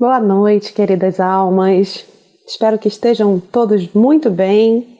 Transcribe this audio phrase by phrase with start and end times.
[0.00, 2.06] Boa noite, queridas almas.
[2.46, 4.98] Espero que estejam todos muito bem.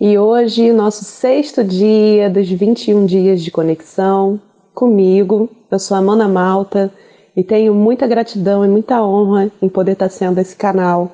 [0.00, 4.40] E hoje, nosso sexto dia dos 21 dias de conexão
[4.74, 5.50] comigo.
[5.70, 6.90] Eu sou a Mana Malta
[7.36, 11.12] e tenho muita gratidão e muita honra em poder estar sendo esse canal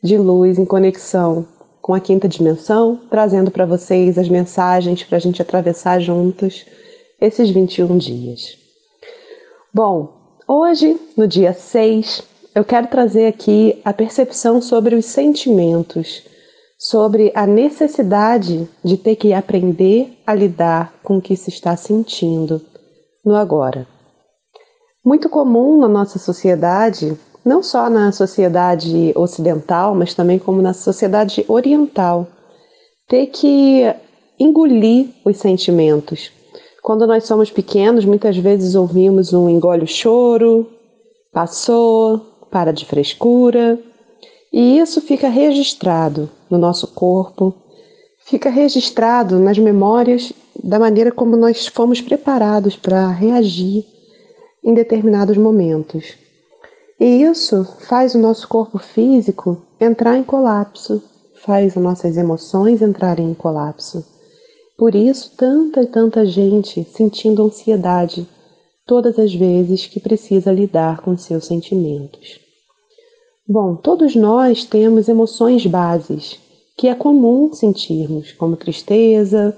[0.00, 1.44] de luz em conexão
[1.80, 6.64] com a quinta dimensão, trazendo para vocês as mensagens para a gente atravessar juntos
[7.20, 8.56] esses 21 dias.
[9.74, 10.21] Bom,
[10.54, 12.22] Hoje, no dia 6,
[12.54, 16.24] eu quero trazer aqui a percepção sobre os sentimentos,
[16.78, 22.60] sobre a necessidade de ter que aprender a lidar com o que se está sentindo
[23.24, 23.88] no agora.
[25.02, 31.46] Muito comum na nossa sociedade, não só na sociedade ocidental, mas também como na sociedade
[31.48, 32.26] oriental,
[33.08, 33.84] ter que
[34.38, 36.30] engolir os sentimentos
[36.82, 40.68] quando nós somos pequenos, muitas vezes ouvimos um engole o choro,
[41.32, 42.18] passou,
[42.50, 43.78] para de frescura,
[44.52, 47.54] e isso fica registrado no nosso corpo,
[48.24, 53.86] fica registrado nas memórias da maneira como nós fomos preparados para reagir
[54.62, 56.14] em determinados momentos.
[56.98, 61.00] E isso faz o nosso corpo físico entrar em colapso,
[61.44, 64.11] faz as nossas emoções entrarem em colapso.
[64.82, 68.26] Por isso, tanta e tanta gente sentindo ansiedade
[68.84, 72.40] todas as vezes que precisa lidar com seus sentimentos.
[73.46, 76.36] Bom, todos nós temos emoções bases
[76.76, 79.56] que é comum sentirmos, como tristeza,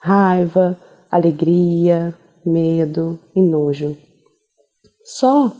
[0.00, 0.76] raiva,
[1.08, 2.12] alegria,
[2.44, 3.96] medo e nojo.
[5.04, 5.52] Só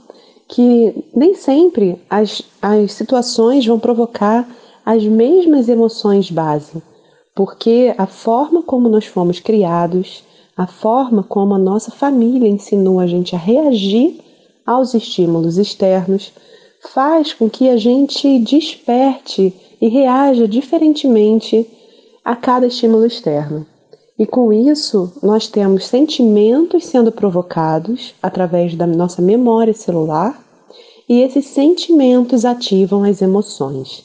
[0.49, 4.45] que nem sempre as, as situações vão provocar
[4.85, 6.83] as mesmas emoções base
[7.35, 10.23] porque a forma como nós fomos criados,
[10.57, 14.21] a forma como a nossa família ensinou a gente a reagir
[14.65, 16.33] aos estímulos externos,
[16.93, 21.69] faz com que a gente desperte e reaja diferentemente
[22.25, 23.67] a cada estímulo externo.
[24.17, 30.41] E com isso, nós temos sentimentos sendo provocados através da nossa memória celular,
[31.09, 34.05] e esses sentimentos ativam as emoções.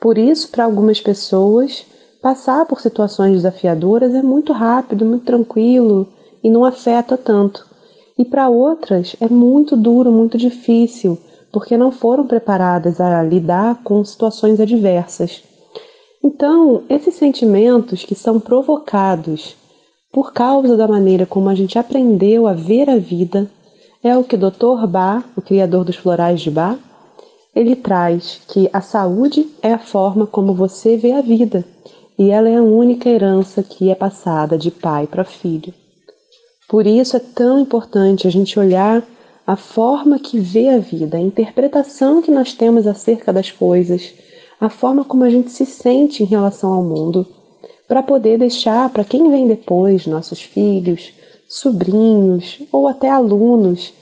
[0.00, 1.84] Por isso, para algumas pessoas,
[2.22, 6.06] Passar por situações desafiadoras é muito rápido, muito tranquilo
[6.44, 7.66] e não afeta tanto.
[8.18, 11.18] E para outras é muito duro, muito difícil,
[11.50, 15.42] porque não foram preparadas a lidar com situações adversas.
[16.22, 19.56] Então, esses sentimentos que são provocados
[20.12, 23.50] por causa da maneira como a gente aprendeu a ver a vida,
[24.04, 24.86] é o que o Dr.
[24.86, 26.78] Bach, o criador dos florais de Bach,
[27.54, 31.64] ele traz que a saúde é a forma como você vê a vida
[32.20, 35.72] e ela é a única herança que é passada de pai para filho.
[36.68, 39.02] Por isso é tão importante a gente olhar
[39.46, 44.12] a forma que vê a vida, a interpretação que nós temos acerca das coisas,
[44.60, 47.26] a forma como a gente se sente em relação ao mundo,
[47.88, 51.14] para poder deixar para quem vem depois, nossos filhos,
[51.48, 53.94] sobrinhos ou até alunos,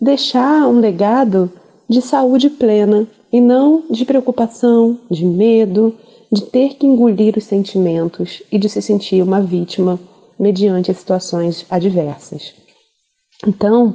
[0.00, 1.50] deixar um legado
[1.88, 5.92] de saúde plena e não de preocupação, de medo,
[6.30, 9.98] de ter que engolir os sentimentos e de se sentir uma vítima
[10.38, 12.54] mediante as situações adversas.
[13.46, 13.94] Então,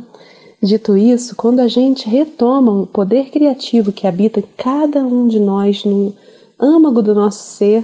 [0.61, 5.83] dito isso, quando a gente retoma o poder criativo que habita cada um de nós
[5.83, 6.13] no
[6.59, 7.83] âmago do nosso ser,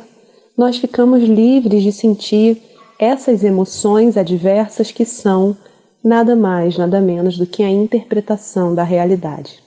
[0.58, 2.62] nós ficamos livres de sentir
[2.98, 5.56] essas emoções adversas que são
[6.04, 9.65] nada mais, nada menos do que a interpretação da realidade.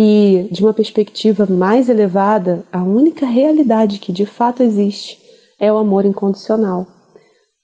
[0.00, 5.18] E, de uma perspectiva mais elevada, a única realidade que de fato existe
[5.58, 6.86] é o amor incondicional.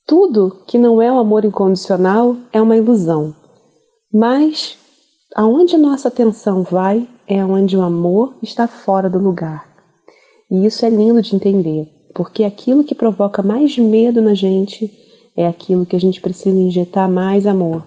[0.04, 3.32] Tudo que não é o amor incondicional é uma ilusão.
[4.12, 4.76] Mas
[5.32, 9.72] aonde a nossa atenção vai é onde o amor está fora do lugar.
[10.50, 14.92] E isso é lindo de entender, porque aquilo que provoca mais medo na gente
[15.36, 17.86] é aquilo que a gente precisa injetar mais amor.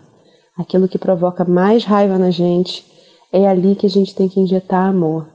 [0.57, 2.95] Aquilo que provoca mais raiva na gente
[3.31, 5.27] é ali que a gente tem que injetar amor.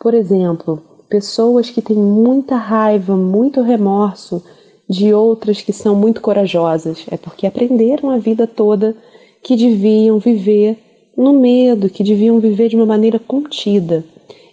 [0.00, 4.42] Por exemplo, pessoas que têm muita raiva, muito remorso
[4.88, 8.96] de outras que são muito corajosas, é porque aprenderam a vida toda
[9.42, 10.78] que deviam viver
[11.16, 14.04] no medo, que deviam viver de uma maneira contida.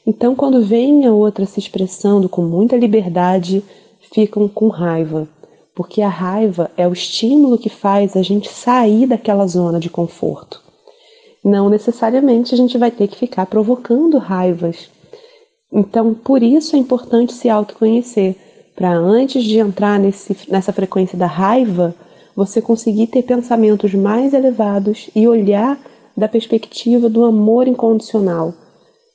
[0.06, 3.63] Então, quando vem a outra se expressando com muita liberdade,
[4.13, 5.27] ficam com raiva,
[5.75, 10.64] porque a raiva é o estímulo que faz a gente sair daquela zona de conforto.
[11.45, 14.89] Não necessariamente a gente vai ter que ficar provocando raivas.
[15.71, 18.36] Então, por isso é importante se autoconhecer,
[18.75, 21.94] para antes de entrar nesse, nessa frequência da raiva,
[22.36, 25.80] você conseguir ter pensamentos mais elevados e olhar
[26.18, 28.51] da perspectiva do amor incondicional,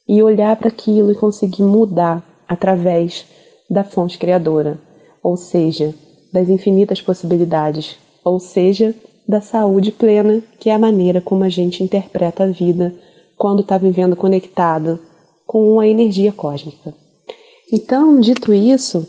[0.08, 3.26] e olhar para aquilo e conseguir mudar através
[3.68, 4.78] da fonte criadora,
[5.20, 5.92] ou seja,
[6.32, 8.94] das infinitas possibilidades, ou seja,
[9.30, 12.92] da saúde plena, que é a maneira como a gente interpreta a vida
[13.38, 14.98] quando está vivendo conectado
[15.46, 16.92] com a energia cósmica.
[17.72, 19.06] Então, dito isso,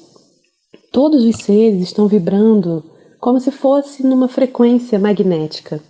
[0.91, 2.83] todos os seres estão vibrando
[3.19, 5.81] como se fosse numa frequência magnética.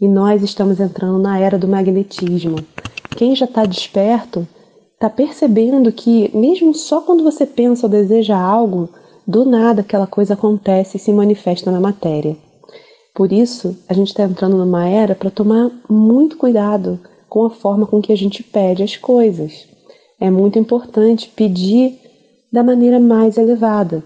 [0.00, 2.56] E nós estamos entrando na era do magnetismo.
[3.16, 4.46] Quem já está desperto
[4.94, 8.88] está percebendo que, mesmo só quando você pensa ou deseja algo,
[9.26, 12.36] do nada aquela coisa acontece e se manifesta na matéria.
[13.14, 16.98] Por isso, a gente está entrando numa era para tomar muito cuidado
[17.28, 19.68] com a forma com que a gente pede as coisas.
[20.18, 21.98] É muito importante pedir
[22.52, 24.02] da maneira mais elevada.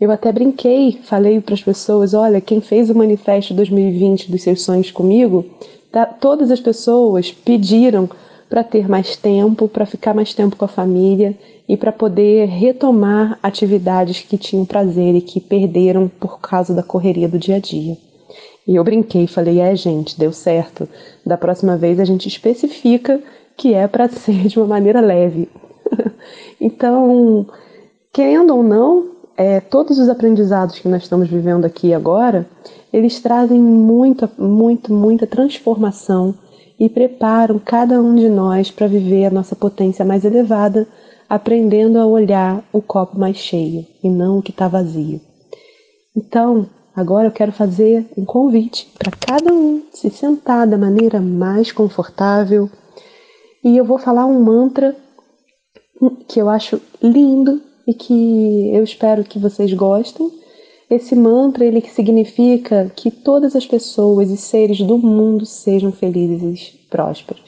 [0.00, 4.62] Eu até brinquei, falei para as pessoas: olha, quem fez o manifesto 2020 dos seus
[4.62, 5.44] sonhos comigo,
[5.92, 8.08] tá, todas as pessoas pediram
[8.48, 13.38] para ter mais tempo, para ficar mais tempo com a família e para poder retomar
[13.42, 17.96] atividades que tinham prazer e que perderam por causa da correria do dia a dia.
[18.66, 20.88] E eu brinquei, falei: é, gente, deu certo.
[21.24, 23.20] Da próxima vez a gente especifica
[23.56, 25.48] que é para ser de uma maneira leve.
[26.60, 27.46] então,
[28.12, 32.46] querendo ou não, é, todos os aprendizados que nós estamos vivendo aqui agora,
[32.92, 36.34] eles trazem muita, muita, muita transformação
[36.78, 40.86] e preparam cada um de nós para viver a nossa potência mais elevada,
[41.28, 45.20] aprendendo a olhar o copo mais cheio e não o que está vazio.
[46.14, 51.72] Então, agora eu quero fazer um convite para cada um se sentar da maneira mais
[51.72, 52.70] confortável
[53.64, 54.96] e eu vou falar um mantra
[56.28, 60.30] que eu acho lindo e que eu espero que vocês gostem.
[60.90, 66.88] Esse mantra ele significa que todas as pessoas e seres do mundo sejam felizes e
[66.88, 67.42] prósperos.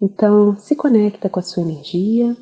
[0.00, 2.36] Então, se conecta com a sua energia.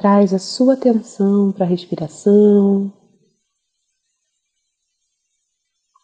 [0.00, 2.90] Traz a sua atenção para a respiração.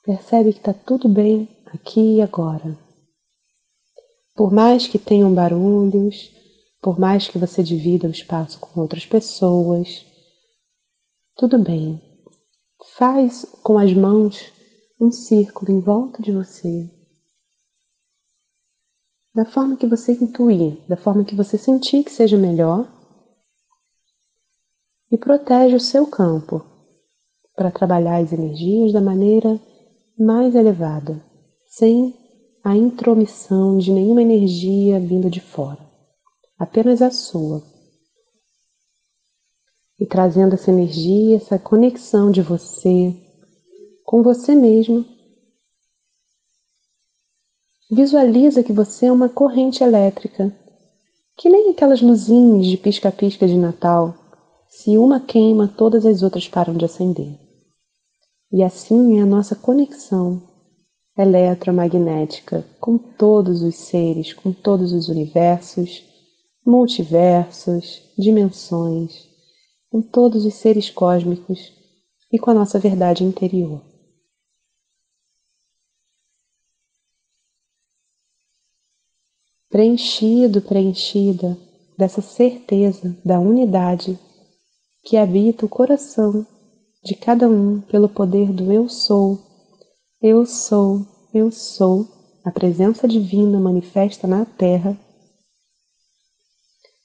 [0.04, 2.78] Percebe que está tudo bem aqui e agora.
[4.34, 6.30] Por mais que tenham barulhos,
[6.82, 10.04] por mais que você divida o espaço com outras pessoas,
[11.34, 11.98] tudo bem.
[12.98, 14.52] Faz com as mãos
[15.00, 16.90] um círculo em volta de você.
[19.34, 22.94] Da forma que você intuir, da forma que você sentir que seja melhor.
[25.10, 26.64] E protege o seu campo
[27.54, 29.60] para trabalhar as energias da maneira
[30.18, 31.22] mais elevada,
[31.66, 32.14] sem
[32.64, 35.86] a intromissão de nenhuma energia vinda de fora
[36.58, 37.62] apenas a sua.
[39.98, 43.14] E trazendo essa energia, essa conexão de você
[44.04, 45.04] com você mesmo.
[47.90, 50.54] Visualiza que você é uma corrente elétrica,
[51.36, 54.14] que nem aquelas luzinhas de pisca-pisca de Natal.
[54.78, 57.40] Se uma queima, todas as outras param de acender.
[58.52, 60.42] E assim é a nossa conexão
[61.16, 66.04] eletromagnética com todos os seres, com todos os universos
[66.64, 69.26] multiversos, dimensões,
[69.90, 71.72] com todos os seres cósmicos
[72.30, 73.80] e com a nossa verdade interior.
[79.70, 81.56] Preenchido, preenchida
[81.96, 84.18] dessa certeza da unidade
[85.06, 86.44] que habita o coração
[87.04, 89.38] de cada um pelo poder do Eu Sou,
[90.20, 92.08] Eu Sou, Eu Sou,
[92.44, 94.98] a presença divina manifesta na Terra.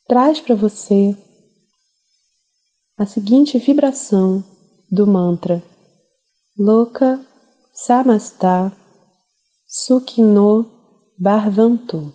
[0.08, 1.16] Traz para você
[2.98, 4.44] a seguinte vibração
[4.90, 5.64] do mantra.
[6.58, 7.24] Loka
[7.72, 8.76] Samasta
[9.68, 10.66] Sukhino
[11.20, 12.12] Bharvantu,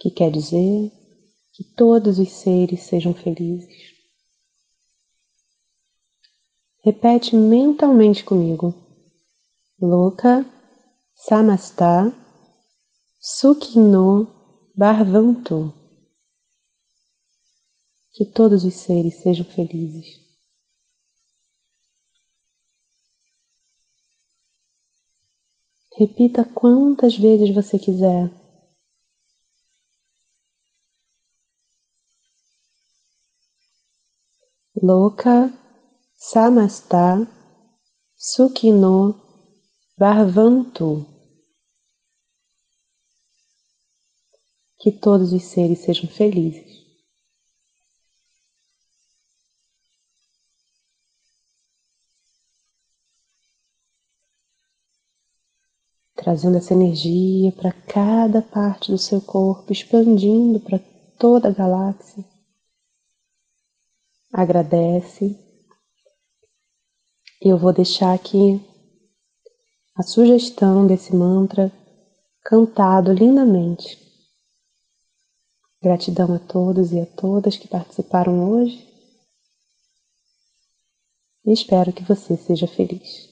[0.00, 0.99] que quer dizer
[1.60, 3.94] que todos os seres sejam felizes.
[6.82, 8.74] Repete mentalmente comigo.
[9.78, 10.46] Loka
[11.14, 12.16] Samasta
[13.20, 14.26] Sukhino
[14.74, 15.70] Bharvantu.
[18.14, 20.18] Que todos os seres sejam felizes.
[25.94, 28.39] Repita quantas vezes você quiser.
[34.76, 35.52] Loka
[36.16, 37.26] Samasta
[38.16, 39.20] Sukhino
[39.98, 41.06] Bharvantu.
[44.78, 46.80] que todos os seres sejam felizes.
[56.14, 60.78] trazendo essa energia para cada parte do seu corpo, expandindo para
[61.18, 62.29] toda a galáxia.
[64.32, 65.36] Agradece.
[67.42, 68.60] E eu vou deixar aqui
[69.96, 71.72] a sugestão desse mantra
[72.42, 73.98] cantado lindamente.
[75.82, 78.86] Gratidão a todos e a todas que participaram hoje.
[81.44, 83.28] E espero que você seja feliz.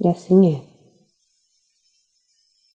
[0.00, 0.67] E assim é.